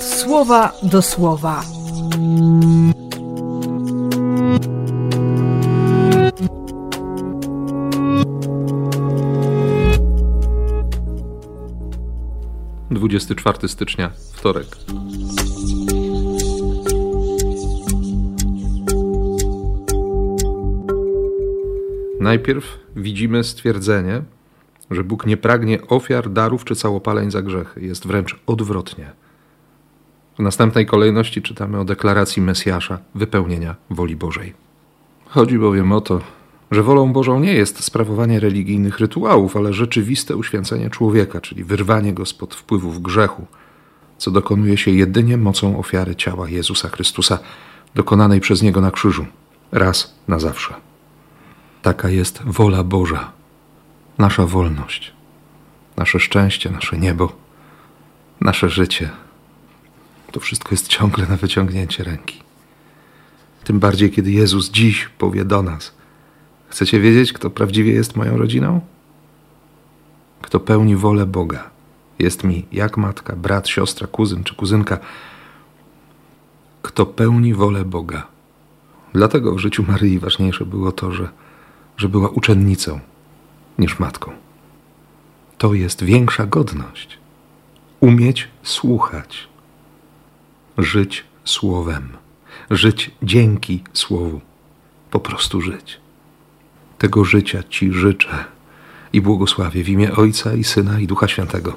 słowa 0.00 0.72
do 0.82 1.02
słowa. 1.02 1.64
Dwudziesty 12.90 13.34
czwarty 13.34 13.68
stycznia, 13.68 14.10
wtorek. 14.32 14.66
Najpierw 22.20 22.78
widzimy 22.96 23.44
stwierdzenie, 23.44 24.22
że 24.90 25.04
Bóg 25.04 25.26
nie 25.26 25.36
pragnie 25.36 25.86
ofiar, 25.88 26.30
darów 26.30 26.64
czy 26.64 26.76
całopaleń 26.76 27.30
za 27.30 27.42
grzechy. 27.42 27.80
Jest 27.80 28.06
wręcz 28.06 28.38
odwrotnie. 28.46 29.12
W 30.38 30.42
następnej 30.42 30.86
kolejności 30.86 31.42
czytamy 31.42 31.80
o 31.80 31.84
deklaracji 31.84 32.42
Mesjasza 32.42 32.98
wypełnienia 33.14 33.74
woli 33.90 34.16
Bożej. 34.16 34.54
Chodzi 35.26 35.58
bowiem 35.58 35.92
o 35.92 36.00
to, 36.00 36.20
że 36.70 36.82
wolą 36.82 37.12
Bożą 37.12 37.40
nie 37.40 37.54
jest 37.54 37.84
sprawowanie 37.84 38.40
religijnych 38.40 38.98
rytuałów, 38.98 39.56
ale 39.56 39.72
rzeczywiste 39.72 40.36
uświęcenie 40.36 40.90
człowieka, 40.90 41.40
czyli 41.40 41.64
wyrwanie 41.64 42.14
go 42.14 42.26
spod 42.26 42.54
wpływów 42.54 43.02
grzechu, 43.02 43.46
co 44.18 44.30
dokonuje 44.30 44.76
się 44.76 44.90
jedynie 44.90 45.36
mocą 45.36 45.78
ofiary 45.78 46.16
ciała 46.16 46.48
Jezusa 46.48 46.88
Chrystusa, 46.88 47.38
dokonanej 47.94 48.40
przez 48.40 48.62
Niego 48.62 48.80
na 48.80 48.90
krzyżu, 48.90 49.26
raz 49.72 50.14
na 50.28 50.38
zawsze. 50.38 50.74
Taka 51.82 52.08
jest 52.08 52.42
wola 52.44 52.84
Boża, 52.84 53.32
nasza 54.18 54.46
wolność, 54.46 55.12
nasze 55.96 56.20
szczęście, 56.20 56.70
nasze 56.70 56.98
niebo, 56.98 57.32
nasze 58.40 58.68
życie. 58.68 59.10
To 60.32 60.40
wszystko 60.40 60.68
jest 60.70 60.88
ciągle 60.88 61.26
na 61.26 61.36
wyciągnięcie 61.36 62.04
ręki. 62.04 62.42
Tym 63.64 63.78
bardziej, 63.78 64.10
kiedy 64.10 64.30
Jezus 64.30 64.70
dziś 64.70 65.08
powie 65.18 65.44
do 65.44 65.62
nas: 65.62 65.94
Chcecie 66.68 67.00
wiedzieć, 67.00 67.32
kto 67.32 67.50
prawdziwie 67.50 67.92
jest 67.92 68.16
moją 68.16 68.36
rodziną? 68.36 68.80
Kto 70.42 70.60
pełni 70.60 70.96
wolę 70.96 71.26
Boga. 71.26 71.70
Jest 72.18 72.44
mi 72.44 72.66
jak 72.72 72.96
matka, 72.96 73.36
brat, 73.36 73.68
siostra, 73.68 74.06
kuzyn 74.06 74.44
czy 74.44 74.54
kuzynka. 74.54 74.98
Kto 76.82 77.06
pełni 77.06 77.54
wolę 77.54 77.84
Boga. 77.84 78.26
Dlatego 79.12 79.54
w 79.54 79.58
życiu 79.58 79.84
Maryi 79.88 80.18
ważniejsze 80.18 80.66
było 80.66 80.92
to, 80.92 81.12
że 81.12 81.28
że 81.96 82.08
była 82.08 82.28
uczennicą 82.28 83.00
niż 83.78 83.98
matką. 83.98 84.32
To 85.58 85.74
jest 85.74 86.04
większa 86.04 86.46
godność. 86.46 87.18
Umieć 88.00 88.48
słuchać, 88.62 89.48
żyć 90.78 91.24
słowem, 91.44 92.08
żyć 92.70 93.10
dzięki 93.22 93.84
słowu, 93.92 94.40
po 95.10 95.20
prostu 95.20 95.60
żyć. 95.60 96.00
Tego 96.98 97.24
życia 97.24 97.62
Ci 97.68 97.92
życzę 97.92 98.44
i 99.12 99.20
błogosławię 99.20 99.84
w 99.84 99.88
imię 99.88 100.12
Ojca 100.12 100.54
i 100.54 100.64
Syna 100.64 101.00
i 101.00 101.06
Ducha 101.06 101.28
Świętego. 101.28 101.76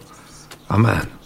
Amen. 0.67 1.24